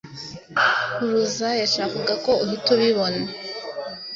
Kuruza 0.93 1.47
yashakaga 1.61 2.13
ko 2.25 2.31
uhita 2.43 2.69
ubibona. 2.75 3.21